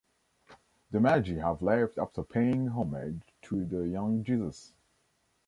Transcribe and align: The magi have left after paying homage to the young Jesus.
The 0.89 0.99
magi 0.99 1.35
have 1.39 1.61
left 1.61 1.99
after 1.99 2.23
paying 2.23 2.69
homage 2.69 3.21
to 3.43 3.63
the 3.63 3.87
young 3.87 4.23
Jesus. 4.23 4.73